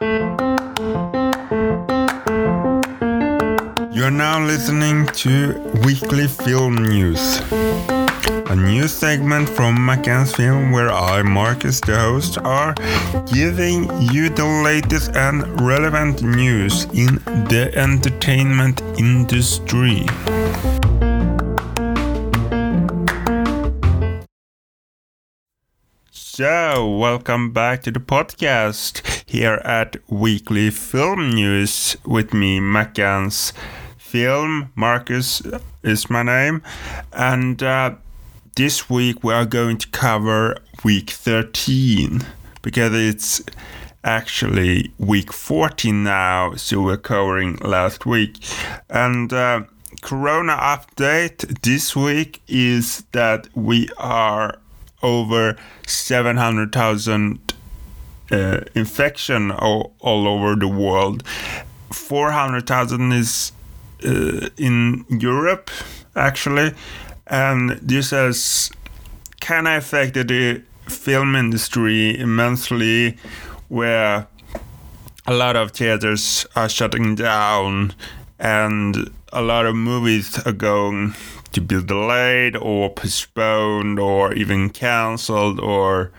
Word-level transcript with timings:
You're 0.00 0.10
now 4.10 4.44
listening 4.44 5.06
to 5.06 5.54
Weekly 5.84 6.26
Film 6.26 6.76
News, 6.88 7.38
a 7.52 8.56
new 8.56 8.88
segment 8.88 9.48
from 9.48 9.76
Mackans 9.76 10.34
Film 10.34 10.72
where 10.72 10.90
I, 10.90 11.22
Marcus, 11.22 11.80
the 11.80 11.96
host, 11.96 12.38
are 12.38 12.74
giving 13.32 13.84
you 14.12 14.30
the 14.30 14.62
latest 14.64 15.12
and 15.14 15.60
relevant 15.60 16.22
news 16.22 16.86
in 16.86 17.20
the 17.48 17.70
entertainment 17.76 18.80
industry. 18.98 20.06
So, 26.10 26.96
welcome 26.96 27.52
back 27.52 27.84
to 27.84 27.92
the 27.92 28.00
podcast 28.00 29.23
here 29.34 29.60
at 29.64 29.96
Weekly 30.08 30.70
Film 30.70 31.30
News 31.30 31.96
with 32.06 32.32
me, 32.32 32.60
Mackans 32.60 33.52
Film. 33.98 34.70
Marcus 34.76 35.42
is 35.82 36.08
my 36.08 36.22
name. 36.22 36.62
And 37.12 37.60
uh, 37.60 37.96
this 38.54 38.88
week 38.88 39.24
we 39.24 39.32
are 39.32 39.44
going 39.44 39.78
to 39.78 39.88
cover 39.88 40.58
week 40.84 41.10
13 41.10 42.22
because 42.62 42.94
it's 42.94 43.42
actually 44.04 44.92
week 44.98 45.32
14 45.32 46.04
now, 46.04 46.54
so 46.54 46.80
we're 46.80 46.96
covering 46.96 47.56
last 47.56 48.06
week. 48.06 48.38
And 48.88 49.32
uh, 49.32 49.62
Corona 50.00 50.52
update 50.52 51.60
this 51.62 51.96
week 51.96 52.40
is 52.46 53.04
that 53.10 53.48
we 53.56 53.88
are 53.98 54.60
over 55.02 55.56
700,000 55.88 57.43
uh, 58.34 58.60
infection 58.74 59.50
all, 59.52 59.94
all 60.00 60.26
over 60.26 60.56
the 60.56 60.68
world. 60.68 61.22
400,000 61.92 63.12
is 63.12 63.52
uh, 64.04 64.48
in 64.56 65.04
Europe, 65.08 65.70
actually, 66.16 66.72
and 67.26 67.70
this 67.80 68.10
has 68.10 68.70
kind 69.40 69.68
of 69.68 69.74
affected 69.74 70.28
the 70.28 70.62
film 70.88 71.36
industry 71.36 72.18
immensely, 72.18 73.16
where 73.68 74.26
a 75.26 75.32
lot 75.32 75.56
of 75.56 75.70
theaters 75.70 76.46
are 76.56 76.68
shutting 76.68 77.14
down 77.14 77.94
and 78.38 79.10
a 79.32 79.40
lot 79.40 79.64
of 79.64 79.74
movies 79.74 80.38
are 80.44 80.52
going 80.52 81.14
to 81.52 81.60
be 81.60 81.82
delayed 81.82 82.56
or 82.56 82.90
postponed 82.92 83.98
or 83.98 84.34
even 84.34 84.68
cancelled 84.68 85.60
or 85.60 86.10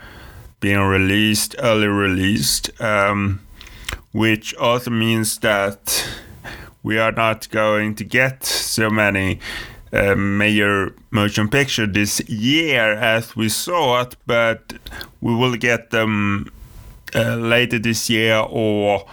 being 0.60 0.80
released, 0.80 1.54
early 1.58 1.86
released, 1.86 2.70
um, 2.80 3.40
which 4.12 4.54
also 4.54 4.90
means 4.90 5.38
that 5.38 6.06
we 6.82 6.98
are 6.98 7.12
not 7.12 7.48
going 7.50 7.94
to 7.96 8.04
get 8.04 8.44
so 8.44 8.88
many 8.88 9.40
uh, 9.92 10.14
major 10.14 10.94
motion 11.10 11.48
picture 11.48 11.86
this 11.86 12.20
year 12.28 12.92
as 12.94 13.36
we 13.36 13.48
thought, 13.48 14.16
but 14.26 14.74
we 15.20 15.34
will 15.34 15.56
get 15.56 15.90
them 15.90 16.50
uh, 17.14 17.36
later 17.36 17.78
this 17.78 18.10
year 18.10 18.36
or 18.48 19.04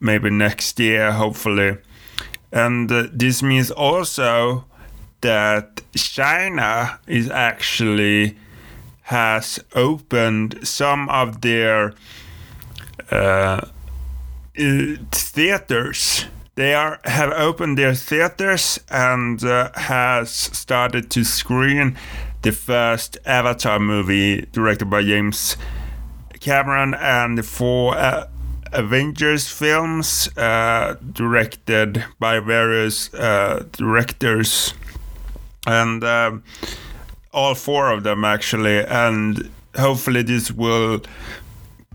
maybe 0.00 0.30
next 0.30 0.78
year, 0.78 1.12
hopefully. 1.12 1.76
And 2.52 2.90
uh, 2.90 3.08
this 3.12 3.42
means 3.42 3.70
also 3.70 4.64
that 5.20 5.82
China 5.94 6.98
is 7.06 7.30
actually 7.30 8.36
has 9.06 9.60
opened 9.74 10.66
some 10.66 11.08
of 11.10 11.40
their 11.40 11.94
uh, 13.10 13.60
theaters. 14.56 16.24
They 16.56 16.74
are 16.74 16.98
have 17.04 17.30
opened 17.32 17.78
their 17.78 17.94
theaters 17.94 18.80
and 18.90 19.44
uh, 19.44 19.70
has 19.74 20.30
started 20.30 21.08
to 21.10 21.22
screen 21.22 21.96
the 22.42 22.50
first 22.50 23.18
Avatar 23.24 23.78
movie 23.78 24.46
directed 24.52 24.90
by 24.90 25.02
James 25.02 25.56
Cameron 26.40 26.94
and 26.94 27.38
the 27.38 27.44
four 27.44 27.96
uh, 27.96 28.26
Avengers 28.72 29.46
films 29.46 30.28
uh, 30.36 30.96
directed 31.12 32.04
by 32.18 32.40
various 32.40 33.14
uh, 33.14 33.64
directors 33.70 34.74
and 35.64 36.02
um, 36.02 36.42
all 37.36 37.54
four 37.54 37.92
of 37.92 38.02
them 38.02 38.24
actually 38.24 38.82
and 38.86 39.50
hopefully 39.76 40.22
this 40.22 40.50
will 40.50 41.02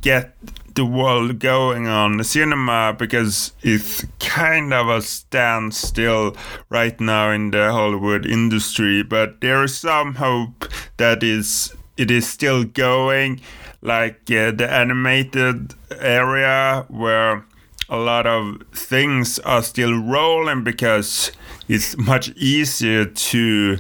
get 0.01 0.37
the 0.75 0.85
world 0.85 1.39
going 1.39 1.87
on 1.87 2.17
the 2.17 2.23
cinema 2.23 2.95
because 2.97 3.51
it's 3.63 4.05
kind 4.19 4.71
of 4.71 4.87
a 4.87 5.01
standstill 5.01 6.37
right 6.69 7.01
now 7.01 7.31
in 7.31 7.51
the 7.51 7.71
Hollywood 7.71 8.25
industry 8.25 9.01
but 9.01 9.41
there 9.41 9.63
is 9.63 9.75
some 9.75 10.15
hope 10.15 10.71
that 10.97 11.23
is 11.23 11.73
it 11.97 12.11
is 12.11 12.27
still 12.27 12.63
going 12.63 13.41
like 13.81 14.29
uh, 14.31 14.51
the 14.51 14.67
animated 14.69 15.73
area 15.99 16.85
where 16.87 17.43
a 17.89 17.97
lot 17.97 18.25
of 18.25 18.61
things 18.71 19.39
are 19.39 19.63
still 19.63 19.99
rolling 19.99 20.63
because 20.63 21.31
it's 21.67 21.97
much 21.97 22.29
easier 22.29 23.05
to 23.05 23.79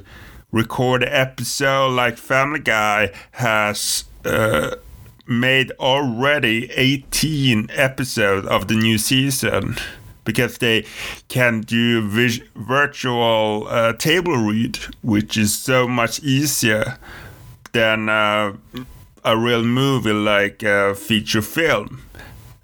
record 0.51 1.03
episode 1.03 1.89
like 1.89 2.17
Family 2.17 2.59
Guy 2.59 3.11
has 3.31 4.03
uh, 4.25 4.75
made 5.27 5.71
already 5.79 6.69
18 6.71 7.69
episodes 7.71 8.47
of 8.47 8.67
the 8.67 8.75
new 8.75 8.97
season 8.97 9.77
because 10.25 10.57
they 10.59 10.85
can 11.29 11.61
do 11.61 12.07
vis- 12.07 12.41
virtual 12.55 13.67
uh, 13.67 13.93
table 13.93 14.37
read, 14.37 14.77
which 15.01 15.37
is 15.37 15.57
so 15.57 15.87
much 15.87 16.19
easier 16.21 16.97
than 17.71 18.09
uh, 18.09 18.53
a 19.23 19.37
real 19.37 19.63
movie 19.63 20.13
like 20.13 20.63
a 20.63 20.93
feature 20.93 21.41
film. 21.41 22.03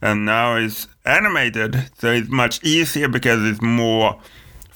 And 0.02 0.26
now 0.26 0.56
it's 0.56 0.88
animated, 1.06 1.90
so 1.98 2.12
it's 2.12 2.30
much 2.30 2.64
easier 2.64 3.08
because 3.08 3.44
it's 3.44 3.62
more 3.62 4.20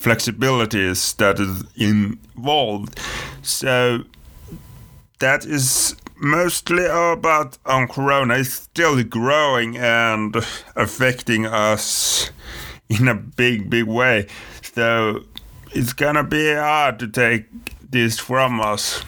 flexibilities 0.01 1.15
that 1.17 1.39
is 1.39 1.63
involved. 1.75 2.99
So 3.43 4.03
that 5.19 5.45
is 5.45 5.95
mostly 6.17 6.85
about 6.85 7.57
on 7.65 7.87
Corona. 7.87 8.35
It's 8.35 8.53
still 8.53 9.03
growing 9.03 9.77
and 9.77 10.35
affecting 10.75 11.45
us 11.45 12.31
in 12.89 13.07
a 13.07 13.15
big, 13.15 13.69
big 13.69 13.85
way. 13.85 14.27
So 14.61 15.23
it's 15.73 15.93
gonna 15.93 16.23
be 16.23 16.53
hard 16.53 16.99
to 16.99 17.07
take 17.07 17.45
this 17.91 18.19
from 18.19 18.59
us. 18.59 19.03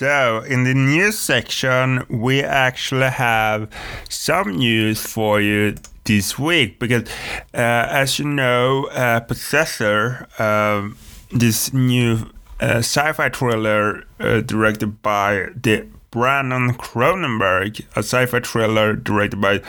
So, 0.00 0.42
in 0.48 0.64
the 0.64 0.72
news 0.72 1.18
section, 1.18 2.06
we 2.08 2.42
actually 2.42 3.10
have 3.10 3.68
some 4.08 4.56
news 4.56 5.04
for 5.04 5.42
you 5.42 5.74
this 6.04 6.38
week 6.38 6.78
because, 6.78 7.08
uh, 7.54 7.86
as 7.90 8.18
you 8.18 8.24
know, 8.24 8.86
uh, 8.86 9.20
Possessor, 9.20 10.28
um, 10.38 10.96
this 11.30 11.72
new 11.72 12.30
uh, 12.60 12.78
sci-fi 12.78 13.28
thriller 13.28 14.04
uh, 14.18 14.40
directed 14.40 15.02
by 15.02 15.48
the 15.54 15.86
Brandon 16.10 16.74
Cronenberg, 16.74 17.84
a 17.94 18.00
sci-fi 18.00 18.40
thriller 18.40 18.96
directed 18.96 19.40
by 19.40 19.62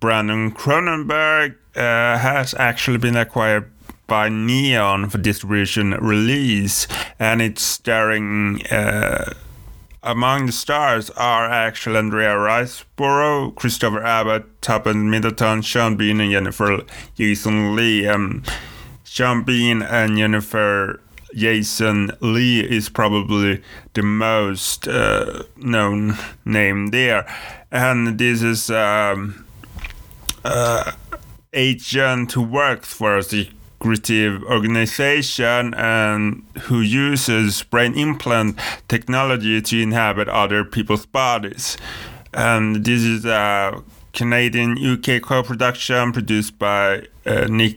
Brandon 0.00 0.52
Cronenberg, 0.52 1.56
uh, 1.74 2.18
has 2.18 2.54
actually 2.54 2.98
been 2.98 3.16
acquired 3.16 3.70
by 4.06 4.28
Neon 4.28 5.08
for 5.08 5.18
distribution 5.18 5.92
release, 5.92 6.86
and 7.18 7.40
it's 7.40 7.62
starring. 7.62 8.60
Among 10.06 10.44
the 10.44 10.52
stars 10.52 11.08
are 11.10 11.50
actually 11.50 11.96
Andrea 11.96 12.34
Riseborough, 12.34 13.54
Christopher 13.54 14.04
Abbott, 14.04 14.60
Tuppence 14.60 14.98
Middleton, 14.98 15.62
Sean 15.62 15.96
Bean, 15.96 16.20
and 16.20 16.30
Jennifer 16.30 16.82
Jason 17.14 17.74
Lee. 17.74 18.06
Um, 18.06 18.42
Sean 19.02 19.44
Bean 19.44 19.80
and 19.80 20.18
Jennifer 20.18 21.00
Jason 21.34 22.10
Lee 22.20 22.60
is 22.60 22.90
probably 22.90 23.62
the 23.94 24.02
most 24.02 24.86
uh, 24.86 25.44
known 25.56 26.18
name 26.44 26.88
there, 26.88 27.26
and 27.70 28.18
this 28.18 28.42
is 28.42 28.68
um, 28.68 29.46
uh, 30.44 30.92
agent 31.54 32.32
who 32.32 32.42
works 32.42 32.92
for 32.92 33.22
the 33.22 33.48
organization 33.84 35.74
and 35.74 36.42
who 36.62 36.80
uses 36.80 37.62
brain 37.64 37.94
implant 37.94 38.58
technology 38.88 39.60
to 39.60 39.80
inhabit 39.80 40.28
other 40.28 40.64
people's 40.64 41.06
bodies. 41.06 41.76
And 42.32 42.84
this 42.84 43.02
is 43.02 43.24
a 43.24 43.82
Canadian 44.12 44.78
UK 44.78 45.20
co-production 45.22 46.12
produced 46.12 46.58
by 46.58 47.06
uh, 47.26 47.46
Nick 47.48 47.76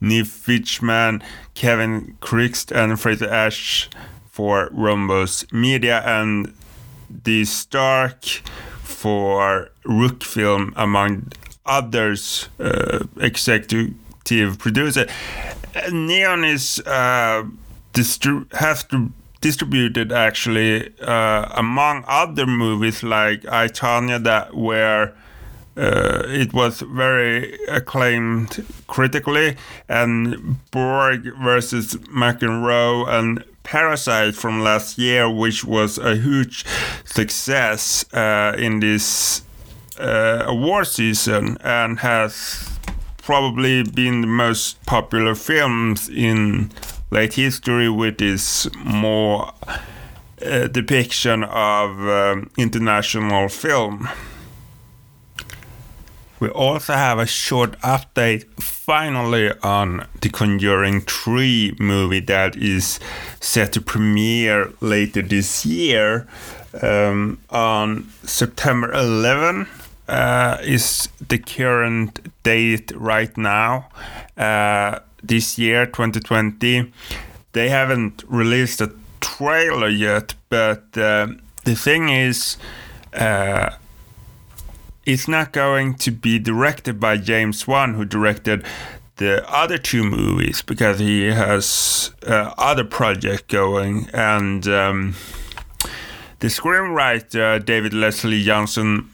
Niv 0.00 0.26
Fichman, 0.26 1.22
Kevin 1.54 2.16
Krikst, 2.20 2.70
and 2.70 3.00
Fraser 3.00 3.28
Ash 3.28 3.88
for 4.30 4.68
Rhombus 4.72 5.50
Media, 5.52 6.02
and 6.04 6.54
the 7.24 7.44
Stark 7.44 8.24
for 8.82 9.70
Rook 9.84 10.22
Film, 10.22 10.72
among 10.76 11.32
others, 11.64 12.48
uh, 12.60 13.04
executive 13.18 13.94
producer. 14.58 15.06
Neon 15.92 16.44
is 16.44 16.80
uh, 16.86 17.44
distri- 17.92 18.52
has 18.54 18.84
to 18.84 19.10
distributed 19.40 20.10
actually 20.12 20.92
uh, 21.00 21.48
among 21.54 22.04
other 22.08 22.46
movies 22.46 23.02
like 23.02 23.46
I, 23.46 23.68
Tonya 23.68 24.22
that 24.24 24.56
were 24.56 25.12
uh, 25.76 26.22
it 26.26 26.54
was 26.54 26.80
very 26.80 27.54
acclaimed 27.68 28.64
critically, 28.86 29.56
and 29.88 30.56
Borg 30.70 31.30
versus 31.42 31.94
McEnroe 32.06 33.06
and 33.08 33.44
Parasite 33.62 34.34
from 34.34 34.62
last 34.62 34.96
year, 34.96 35.28
which 35.28 35.64
was 35.64 35.98
a 35.98 36.16
huge 36.16 36.64
success 37.04 38.06
uh, 38.14 38.54
in 38.56 38.80
this 38.80 39.42
uh, 39.98 40.44
award 40.46 40.86
season 40.86 41.58
and 41.60 41.98
has 41.98 42.75
probably 43.26 43.82
been 43.82 44.20
the 44.20 44.26
most 44.28 44.80
popular 44.86 45.34
films 45.34 46.08
in 46.08 46.70
late 47.10 47.34
history 47.34 47.88
with 47.88 48.18
this 48.18 48.68
more 48.76 49.52
uh, 50.46 50.68
depiction 50.68 51.42
of 51.42 51.98
um, 52.06 52.48
international 52.56 53.48
film. 53.48 54.08
We 56.38 56.50
also 56.50 56.92
have 56.92 57.18
a 57.18 57.26
short 57.26 57.72
update 57.80 58.44
finally 58.62 59.50
on 59.60 60.06
the 60.20 60.28
Conjuring 60.28 61.00
3 61.00 61.78
movie 61.80 62.20
that 62.20 62.54
is 62.54 63.00
set 63.40 63.72
to 63.72 63.80
premiere 63.80 64.72
later 64.80 65.22
this 65.22 65.66
year 65.66 66.28
um, 66.80 67.40
on 67.50 68.08
September 68.22 68.92
11 68.92 69.66
uh, 70.08 70.58
is 70.62 71.08
the 71.26 71.38
current 71.38 72.20
date 72.42 72.92
right 72.96 73.36
now. 73.36 73.88
Uh, 74.36 75.00
this 75.22 75.58
year 75.58 75.86
2020 75.86 76.92
they 77.52 77.68
haven't 77.68 78.22
released 78.28 78.80
a 78.80 78.92
trailer 79.20 79.88
yet 79.88 80.34
but 80.50 80.84
uh, 80.96 81.26
the 81.64 81.74
thing 81.74 82.08
is 82.10 82.58
uh, 83.12 83.70
it's 85.06 85.28
not 85.28 85.52
going 85.52 85.94
to 85.94 86.10
be 86.10 86.38
directed 86.38 86.98
by 86.98 87.16
James 87.16 87.66
Wan, 87.66 87.94
who 87.94 88.04
directed 88.04 88.64
the 89.16 89.48
other 89.48 89.78
two 89.78 90.02
movies, 90.02 90.62
because 90.62 90.98
he 90.98 91.26
has 91.26 92.10
uh, 92.26 92.52
other 92.58 92.84
project 92.84 93.48
going, 93.48 94.08
and 94.12 94.66
um, 94.66 95.14
the 96.40 96.48
screenwriter 96.48 97.64
David 97.64 97.94
Leslie 97.94 98.42
Johnson 98.42 99.08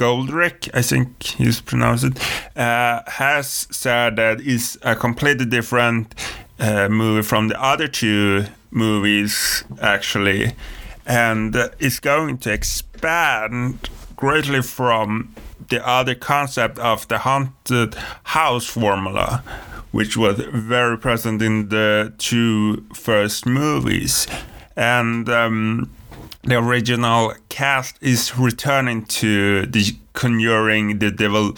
McGoldrick, 0.00 0.70
I 0.72 0.80
think 0.80 1.22
he's 1.22 1.60
pronounced 1.60 2.04
it, 2.04 2.18
uh, 2.56 3.02
has 3.06 3.68
said 3.70 4.16
that 4.16 4.40
it's 4.40 4.78
a 4.82 4.96
completely 4.96 5.44
different 5.44 6.14
uh, 6.58 6.88
movie 6.88 7.22
from 7.22 7.48
the 7.48 7.62
other 7.62 7.86
two 7.86 8.46
movies, 8.70 9.62
actually, 9.82 10.52
and 11.04 11.54
it's 11.78 12.00
going 12.00 12.38
to 12.38 12.52
expand 12.52 13.90
greatly 14.16 14.62
from 14.62 15.34
the 15.68 15.86
other 15.86 16.14
concept 16.14 16.78
of 16.78 17.06
the 17.08 17.18
haunted 17.18 17.94
house 18.24 18.66
formula, 18.66 19.44
which 19.90 20.16
was 20.16 20.38
very 20.38 20.96
present 20.96 21.42
in 21.42 21.68
the 21.68 22.14
two 22.16 22.86
first 22.94 23.44
movies. 23.44 24.26
And 24.76 25.28
um, 25.28 25.90
the 26.50 26.58
original 26.58 27.32
cast 27.48 27.96
is 28.00 28.36
returning 28.36 29.04
to 29.04 29.66
the 29.66 29.96
Conjuring 30.12 30.98
The 30.98 31.10
Devil 31.10 31.54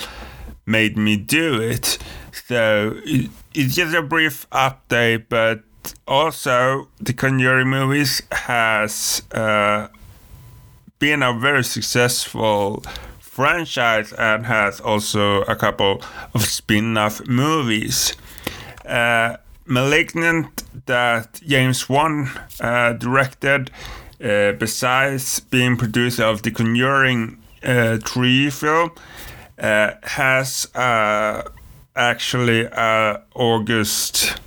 Made 0.67 0.97
Me 0.99 1.17
Do 1.17 1.61
It. 1.61 1.99
So 2.47 3.01
it, 3.05 3.31
it's 3.55 3.75
just 3.75 3.95
a 3.95 4.03
brief 4.03 4.49
update, 4.51 5.27
but 5.29 5.63
also 6.07 6.89
the 7.01 7.13
Conjuring 7.13 7.69
movies 7.69 8.23
has. 8.31 9.23
Uh, 9.33 9.89
been 10.99 11.21
a 11.21 11.37
very 11.37 11.65
successful 11.65 12.85
franchise 13.19 14.13
and 14.13 14.47
has 14.47 14.79
also 14.79 15.43
a 15.43 15.57
couple 15.57 16.01
of 16.33 16.45
spin-off 16.45 17.27
movies. 17.27 18.15
Uh, 18.87 19.37
Malignant 19.67 20.63
that 20.87 21.41
James 21.45 21.89
Wan 21.89 22.31
uh, 22.61 22.93
directed, 22.93 23.73
uh, 24.23 24.53
besides 24.53 25.41
being 25.41 25.77
producer 25.77 26.25
of 26.25 26.43
the 26.43 26.51
Conjuring 26.51 27.39
uh, 27.63 27.99
3 27.99 28.51
film, 28.51 28.93
uh, 29.59 29.93
has 30.03 30.69
uh, 30.75 31.43
actually 31.97 32.67
August 32.69 34.39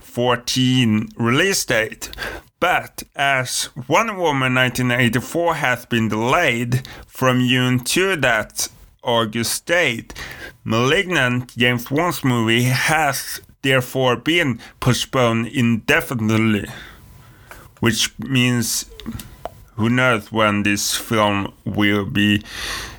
14 0.00 1.08
release 1.16 1.64
date. 1.64 2.10
But 2.60 3.02
as 3.16 3.70
Wonder 3.88 4.14
Woman 4.14 4.54
1984 4.54 5.54
has 5.56 5.86
been 5.86 6.08
delayed 6.08 6.86
from 7.08 7.46
June 7.48 7.80
to 7.80 8.14
that 8.16 8.68
August 9.02 9.66
date, 9.66 10.14
Malignant, 10.62 11.56
James 11.56 11.90
Wan's 11.90 12.22
movie, 12.22 12.64
has 12.64 13.40
therefore 13.62 14.16
been 14.16 14.60
postponed 14.78 15.48
indefinitely. 15.48 16.68
Which 17.82 18.16
means 18.20 18.86
who 19.74 19.90
knows 19.90 20.30
when 20.30 20.62
this 20.62 20.94
film 20.94 21.52
will 21.64 22.06
be 22.06 22.44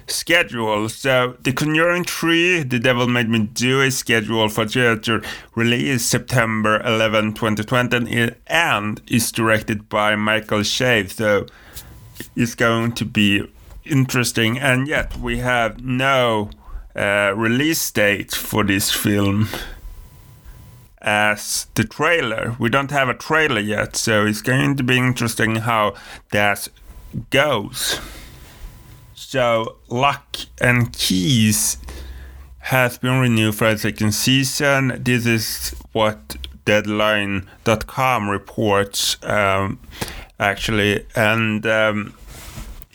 scheduled. 0.07 0.91
So 0.91 1.38
The 1.41 1.53
Conjuring 1.53 2.03
3, 2.03 2.63
The 2.63 2.80
Devil 2.80 3.07
Made 3.07 3.30
Me 3.30 3.39
Do 3.39 3.80
is 3.80 3.97
scheduled 3.97 4.51
for 4.51 4.68
theater 4.68 5.21
release 5.56 6.06
September 6.06 6.81
11, 6.81 7.33
2020 7.33 8.35
and 8.47 9.01
is 9.07 9.31
directed 9.31 9.88
by 9.88 10.18
Michael 10.18 10.59
Chaves. 10.59 11.12
So 11.12 11.45
it's 12.36 12.53
going 12.53 12.91
to 12.94 13.06
be 13.06 13.50
interesting 13.86 14.59
and 14.59 14.86
yet 14.86 15.15
we 15.15 15.38
have 15.38 15.81
no 15.81 16.50
uh, 16.94 17.33
release 17.36 17.89
date 17.89 18.33
for 18.33 18.65
this 18.65 18.91
film 18.91 19.47
as 21.03 21.67
the 21.75 21.83
trailer. 21.83 22.55
We 22.59 22.69
don't 22.69 22.91
have 22.91 23.09
a 23.09 23.13
trailer 23.13 23.59
yet, 23.59 23.95
so 23.95 24.25
it's 24.25 24.41
going 24.41 24.77
to 24.77 24.83
be 24.83 24.97
interesting 24.97 25.57
how 25.57 25.95
that 26.31 26.67
goes. 27.29 28.00
So 29.13 29.77
Locke 29.89 30.38
and 30.61 30.93
Keys 30.93 31.77
has 32.60 32.98
been 32.98 33.19
renewed 33.19 33.55
for 33.55 33.67
a 33.67 33.77
second 33.77 34.13
season. 34.13 35.01
This 35.03 35.25
is 35.25 35.75
what 35.91 36.38
Deadline.com 36.65 38.29
reports, 38.29 39.17
um, 39.24 39.79
actually, 40.39 41.05
and 41.13 41.65
um, 41.65 42.13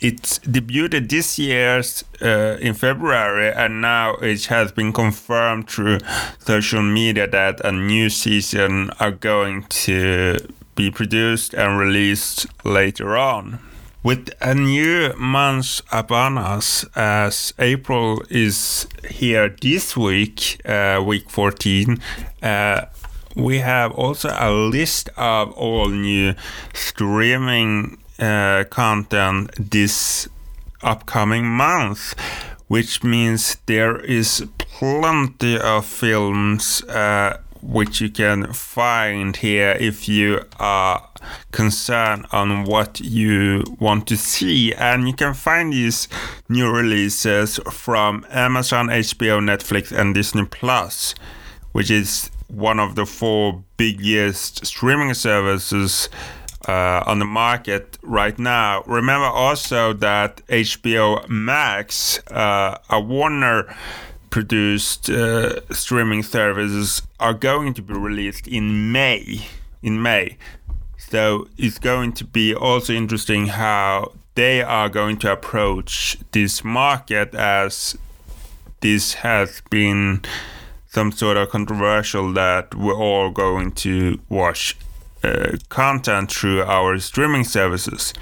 it 0.01 0.39
debuted 0.43 1.09
this 1.09 1.37
year 1.37 1.81
uh, 2.21 2.57
in 2.59 2.73
February, 2.73 3.51
and 3.53 3.81
now 3.81 4.15
it 4.15 4.45
has 4.45 4.71
been 4.71 4.93
confirmed 4.93 5.69
through 5.69 5.99
social 6.39 6.81
media 6.81 7.27
that 7.27 7.59
a 7.65 7.71
new 7.71 8.09
season 8.09 8.91
are 8.99 9.11
going 9.11 9.63
to 9.63 10.37
be 10.75 10.89
produced 10.89 11.53
and 11.53 11.77
released 11.77 12.47
later 12.63 13.17
on. 13.17 13.59
With 14.01 14.29
a 14.39 14.55
new 14.55 15.13
month 15.17 15.81
upon 15.91 16.37
us, 16.37 16.85
as 16.95 17.53
April 17.59 18.23
is 18.29 18.87
here 19.09 19.49
this 19.61 19.97
week, 19.97 20.61
uh, 20.65 21.03
week 21.05 21.29
14, 21.29 21.99
uh, 22.41 22.85
we 23.35 23.59
have 23.59 23.91
also 23.91 24.29
a 24.39 24.51
list 24.51 25.09
of 25.17 25.51
all 25.51 25.89
new 25.89 26.33
streaming 26.73 27.97
uh, 28.19 28.63
content 28.69 29.51
this 29.57 30.27
upcoming 30.81 31.45
month, 31.45 32.15
which 32.67 33.03
means 33.03 33.57
there 33.65 33.97
is 33.99 34.45
plenty 34.57 35.57
of 35.57 35.85
films 35.85 36.83
uh, 36.83 37.37
which 37.61 37.99
you 37.99 38.09
can 38.09 38.53
find 38.53 39.35
here 39.37 39.75
if 39.79 40.07
you 40.07 40.41
are 40.59 41.09
concerned 41.51 42.25
on 42.31 42.63
what 42.63 42.99
you 42.99 43.63
want 43.79 44.07
to 44.07 44.17
see. 44.17 44.73
And 44.73 45.07
you 45.07 45.13
can 45.13 45.33
find 45.33 45.73
these 45.73 46.07
new 46.47 46.69
releases 46.71 47.59
from 47.71 48.25
Amazon, 48.29 48.87
HBO, 48.87 49.39
Netflix, 49.41 49.91
and 49.91 50.13
Disney 50.15 50.45
Plus, 50.45 51.15
which 51.73 51.91
is 51.91 52.31
one 52.47 52.79
of 52.79 52.95
the 52.95 53.05
four 53.05 53.63
biggest 53.77 54.65
streaming 54.65 55.13
services 55.13 56.09
uh, 56.69 57.03
on 57.07 57.17
the 57.17 57.25
market 57.25 57.97
right 58.03 58.37
now. 58.37 58.83
Remember 58.85 59.25
also 59.25 59.91
that 59.93 60.45
HBO 60.47 61.27
Max, 61.27 62.19
uh, 62.27 62.77
a 62.89 62.99
Warner 63.01 63.75
produced 64.29 65.09
uh, 65.09 65.61
streaming 65.73 66.21
services 66.21 67.01
are 67.19 67.33
going 67.33 67.73
to 67.73 67.81
be 67.81 67.95
released 67.95 68.47
in 68.47 68.91
May. 68.91 69.47
In 69.81 70.01
May, 70.01 70.37
so 70.97 71.47
it's 71.57 71.79
going 71.79 72.11
to 72.13 72.25
be 72.25 72.53
also 72.53 72.93
interesting 72.93 73.47
how 73.47 74.11
they 74.35 74.61
are 74.61 74.89
going 74.89 75.17
to 75.19 75.31
approach 75.31 76.17
this 76.33 76.63
market 76.63 77.33
as 77.33 77.97
this 78.81 79.13
has 79.15 79.61
been 79.69 80.21
some 80.87 81.11
sort 81.11 81.37
of 81.37 81.49
controversial 81.49 82.33
that 82.33 82.75
we're 82.75 82.93
all 82.93 83.31
going 83.31 83.71
to 83.71 84.19
watch 84.29 84.75
uh, 85.23 85.57
content 85.69 86.31
through 86.31 86.63
our 86.63 86.99
streaming 86.99 87.43
services. 87.43 88.13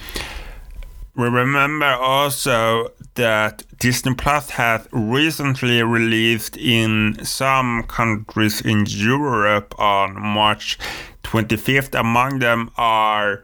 We 1.16 1.28
remember 1.30 1.86
also 1.86 2.92
that 3.16 3.64
Disney 3.80 4.14
Plus 4.14 4.52
has 4.52 4.88
recently 4.92 5.82
released 5.82 6.56
in 6.58 7.18
some 7.26 7.84
countries 7.84 8.62
in 8.62 8.86
Europe 8.88 9.74
on 9.80 10.22
March 10.22 10.78
25th. 11.24 12.00
Among 12.00 12.40
them 12.40 12.70
are 12.78 13.44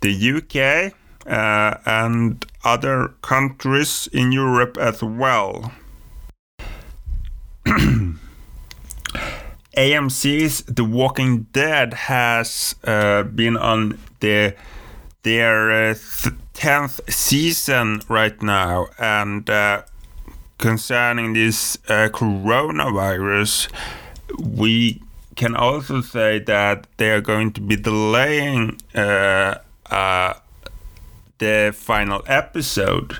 the 0.00 0.12
UK 0.12 0.92
uh, 1.26 1.78
and 1.86 2.44
other 2.64 3.14
countries 3.22 4.08
in 4.12 4.32
Europe 4.32 4.76
as 4.76 5.02
well. 5.02 5.72
AMC's 9.76 10.62
The 10.64 10.84
Walking 10.84 11.46
Dead 11.52 11.94
has 11.94 12.74
uh, 12.84 13.22
been 13.22 13.56
on 13.56 13.98
the 14.20 14.54
their 15.22 15.90
uh, 15.90 15.94
tenth 16.52 17.00
season 17.08 18.02
right 18.08 18.40
now, 18.42 18.88
and 18.98 19.48
uh, 19.48 19.82
concerning 20.58 21.32
this 21.32 21.78
uh, 21.88 22.08
coronavirus, 22.12 23.68
we 24.38 25.00
can 25.36 25.56
also 25.56 26.00
say 26.00 26.38
that 26.40 26.86
they 26.98 27.10
are 27.10 27.20
going 27.20 27.52
to 27.52 27.60
be 27.60 27.76
delaying 27.76 28.78
uh, 28.94 29.54
uh, 29.90 30.34
the 31.38 31.72
final 31.74 32.22
episode 32.26 33.18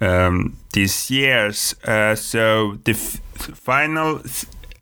um, 0.00 0.56
this 0.72 1.10
year. 1.10 1.52
so 1.52 2.78
the 2.84 2.94
final 2.94 4.22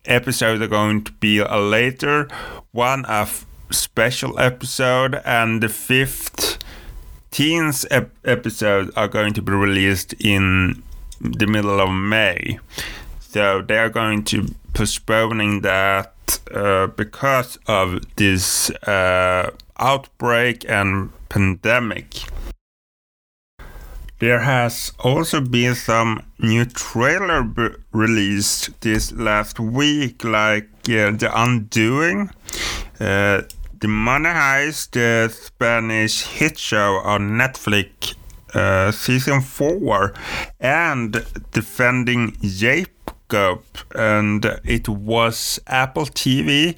episodes 0.05 0.61
are 0.61 0.67
going 0.67 1.03
to 1.03 1.11
be 1.13 1.39
a 1.39 1.57
later 1.57 2.27
one, 2.71 3.05
a 3.07 3.27
special 3.71 4.39
episode, 4.39 5.21
and 5.25 5.61
the 5.61 5.69
fifth 5.69 6.57
teens 7.31 7.85
ep- 7.91 8.11
episode 8.23 8.91
are 8.95 9.07
going 9.07 9.33
to 9.33 9.41
be 9.41 9.51
released 9.51 10.13
in 10.13 10.81
the 11.19 11.47
middle 11.47 11.79
of 11.79 11.89
May. 11.91 12.59
So 13.19 13.61
they 13.61 13.77
are 13.77 13.89
going 13.89 14.23
to 14.25 14.53
postponing 14.73 15.61
that 15.61 16.39
uh, 16.53 16.87
because 16.87 17.57
of 17.67 18.01
this 18.15 18.69
uh, 18.87 19.51
outbreak 19.77 20.65
and 20.69 21.11
pandemic. 21.29 22.25
There 24.19 24.39
has 24.39 24.93
also 24.99 25.41
been 25.41 25.75
some 25.75 26.23
new 26.39 26.63
trailer 26.65 27.43
b- 27.43 27.75
released 27.91 28.79
this 28.79 29.11
last 29.11 29.59
week, 29.59 30.23
like 30.23 30.69
uh, 30.87 31.11
The 31.11 31.29
Undoing, 31.33 32.29
uh, 32.99 33.41
The 33.81 33.87
Money 33.87 34.29
Heist, 34.29 34.91
the 34.91 35.29
Spanish 35.33 36.23
hit 36.23 36.57
show 36.57 37.01
on 37.03 37.31
Netflix, 37.31 38.15
uh, 38.53 38.91
season 38.91 39.41
4, 39.41 40.13
and 40.61 41.25
Defending 41.51 42.37
Jacob. 42.41 43.63
And 43.93 44.45
it 44.63 44.87
was 44.87 45.59
Apple 45.67 46.05
TV 46.05 46.77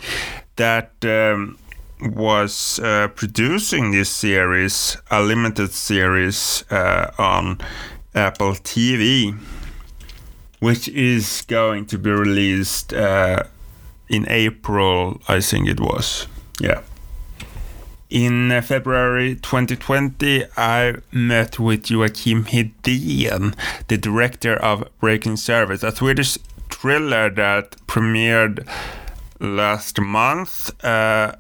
that. 0.56 0.92
Um, 1.06 1.60
was 2.02 2.80
uh, 2.80 3.08
producing 3.10 3.92
this 3.92 4.10
series, 4.10 4.98
a 5.10 5.22
limited 5.22 5.72
series 5.72 6.64
uh, 6.70 7.12
on 7.18 7.60
Apple 8.14 8.54
TV, 8.54 9.38
which 10.60 10.88
is 10.90 11.44
going 11.48 11.86
to 11.88 11.98
be 11.98 12.12
released 12.12 12.94
uh, 12.94 13.44
in 14.10 14.26
April, 14.30 15.22
I 15.28 15.40
think 15.42 15.68
it 15.68 15.80
was. 15.80 16.28
Yeah. 16.60 16.82
In 18.10 18.52
uh, 18.52 18.62
February 18.62 19.36
2020, 19.36 20.46
I 20.56 20.96
met 21.12 21.60
with 21.60 21.84
Joakim 21.84 22.46
Hedén, 22.46 23.54
the 23.88 23.98
director 23.98 24.56
of 24.56 24.88
Breaking 25.00 25.36
Surface, 25.36 25.84
a 25.84 25.94
Swedish 25.94 26.38
thriller 26.70 27.30
that 27.32 27.76
premiered 27.86 28.66
last 29.40 30.00
month 30.00 30.72
uh, 30.86 31.34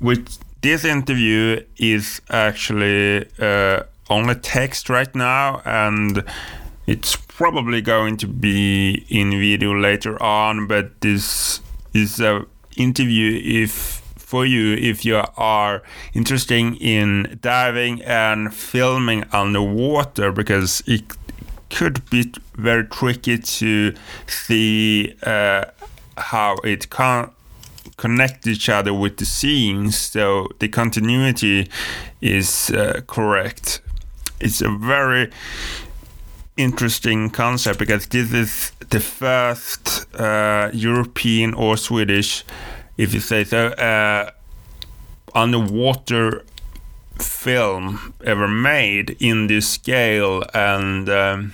which 0.00 0.38
this 0.62 0.84
interview 0.84 1.62
is 1.76 2.20
actually 2.30 3.26
uh, 3.38 3.82
only 4.08 4.34
text 4.34 4.90
right 4.90 5.14
now 5.14 5.62
and 5.64 6.24
it's 6.86 7.14
probably 7.16 7.80
going 7.80 8.16
to 8.16 8.26
be 8.26 9.06
in 9.08 9.30
video 9.30 9.74
later 9.74 10.20
on 10.22 10.66
but 10.66 11.00
this 11.00 11.60
is 11.94 12.20
a 12.20 12.44
interview 12.76 13.40
if 13.44 14.02
for 14.16 14.46
you 14.46 14.74
if 14.74 15.04
you 15.04 15.22
are 15.36 15.82
interested 16.14 16.76
in 16.80 17.38
diving 17.42 18.02
and 18.02 18.54
filming 18.54 19.24
underwater 19.32 20.32
because 20.32 20.82
it 20.86 21.02
could 21.68 22.08
be 22.10 22.32
very 22.54 22.84
tricky 22.84 23.38
to 23.38 23.94
see 24.26 25.14
uh, 25.22 25.64
how 26.16 26.56
it 26.64 26.90
can 26.90 27.30
connect 28.00 28.46
each 28.46 28.68
other 28.68 28.92
with 28.94 29.14
the 29.18 29.24
scenes 29.24 29.96
so 29.96 30.48
the 30.58 30.68
continuity 30.68 31.68
is 32.20 32.70
uh, 32.70 33.00
correct 33.06 33.80
it's 34.40 34.62
a 34.62 34.70
very 34.70 35.30
interesting 36.56 37.30
concept 37.30 37.78
because 37.78 38.06
this 38.06 38.32
is 38.32 38.72
the 38.90 39.00
first 39.00 40.06
uh, 40.14 40.70
European 40.72 41.54
or 41.54 41.76
Swedish, 41.76 42.44
if 42.96 43.14
you 43.14 43.20
say 43.20 43.44
so, 43.44 43.68
uh, 43.68 44.30
underwater 45.34 46.44
film 47.18 48.14
ever 48.24 48.48
made 48.48 49.16
in 49.20 49.46
this 49.46 49.68
scale. 49.68 50.42
And 50.52 51.08
um, 51.08 51.52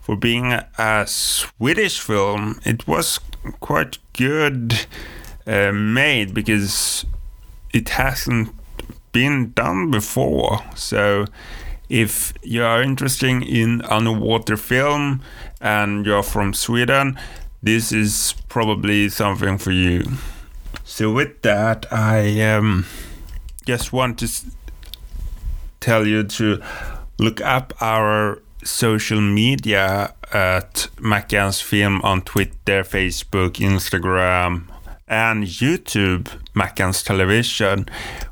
for 0.00 0.16
being 0.16 0.52
a 0.52 1.06
Swedish 1.06 2.00
film, 2.00 2.60
it 2.64 2.86
was 2.86 3.20
quite 3.60 3.98
good 4.12 4.86
uh, 5.46 5.72
made 5.72 6.34
because 6.34 7.04
it 7.72 7.90
hasn't 7.90 8.54
been 9.12 9.52
done 9.52 9.90
before. 9.90 10.60
So 10.74 11.26
if 11.88 12.32
you 12.42 12.62
are 12.64 12.82
interested 12.82 13.42
in 13.42 13.82
underwater 13.82 14.56
film 14.56 15.22
and 15.60 16.06
you're 16.06 16.22
from 16.22 16.54
Sweden, 16.54 17.18
this 17.62 17.92
is 17.92 18.34
probably 18.48 19.08
something 19.08 19.58
for 19.58 19.70
you. 19.70 20.04
So 20.84 21.12
with 21.12 21.42
that, 21.42 21.86
I 21.92 22.40
um, 22.42 22.86
just 23.66 23.92
want 23.92 24.18
to 24.18 24.28
tell 25.80 26.06
you 26.06 26.24
to 26.24 26.62
look 27.18 27.40
up 27.40 27.72
our 27.80 28.42
social 28.62 29.20
media 29.20 30.14
at 30.32 30.88
Mackans 30.96 31.62
Film 31.62 32.00
on 32.02 32.22
Twitter, 32.22 32.82
Facebook, 32.82 33.52
Instagram, 33.52 34.68
and 35.14 35.44
YouTube, 35.44 36.24
Mackans 36.54 37.04
Television, 37.04 37.86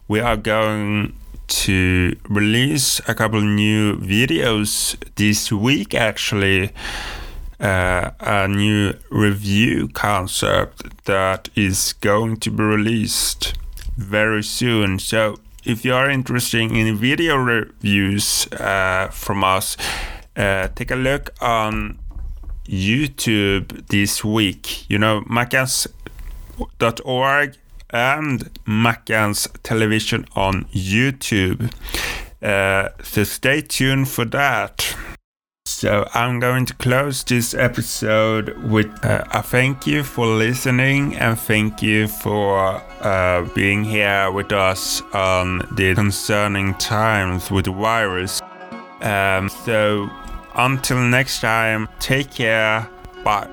we 0.08 0.18
are 0.18 0.36
going 0.36 1.14
to 1.46 2.16
release 2.28 3.00
a 3.06 3.14
couple 3.14 3.40
new 3.40 3.96
videos 3.98 4.96
this 5.14 5.52
week 5.52 5.94
actually. 5.94 6.72
Uh, 7.60 8.10
a 8.18 8.48
new 8.48 8.92
review 9.10 9.86
concept 9.86 11.04
that 11.04 11.48
is 11.54 11.92
going 12.00 12.36
to 12.38 12.50
be 12.50 12.64
released 12.64 13.54
very 13.96 14.42
soon. 14.42 14.98
So, 14.98 15.36
if 15.64 15.84
you 15.84 15.94
are 15.94 16.10
interested 16.10 16.72
in 16.72 16.96
video 16.96 17.36
reviews 17.36 18.48
uh, 18.54 19.06
from 19.12 19.44
us, 19.44 19.76
uh, 20.36 20.66
take 20.74 20.90
a 20.90 20.96
look 20.96 21.30
on 21.40 22.00
YouTube 22.66 23.86
this 23.86 24.24
week. 24.24 24.90
You 24.90 24.98
know, 24.98 25.20
Mackans 25.30 25.86
org 27.04 27.56
and 27.90 28.52
Mackans 28.64 29.48
Television 29.62 30.26
on 30.34 30.64
YouTube. 30.66 31.72
Uh, 32.42 32.88
so 33.02 33.24
stay 33.24 33.60
tuned 33.60 34.08
for 34.08 34.24
that. 34.24 34.96
So 35.64 36.08
I'm 36.12 36.40
going 36.40 36.66
to 36.66 36.74
close 36.74 37.22
this 37.22 37.54
episode 37.54 38.56
with 38.64 38.88
uh, 39.04 39.24
a 39.32 39.42
thank 39.42 39.86
you 39.86 40.02
for 40.02 40.26
listening 40.26 41.14
and 41.16 41.38
thank 41.38 41.82
you 41.82 42.08
for 42.08 42.82
uh, 43.00 43.48
being 43.54 43.84
here 43.84 44.30
with 44.32 44.52
us 44.52 45.02
on 45.12 45.58
the 45.76 45.94
concerning 45.94 46.74
times 46.74 47.50
with 47.50 47.66
the 47.66 47.72
virus. 47.72 48.40
Um, 49.00 49.48
so 49.48 50.10
until 50.54 50.98
next 50.98 51.40
time, 51.40 51.88
take 52.00 52.30
care. 52.30 52.88
Bye. 53.24 53.51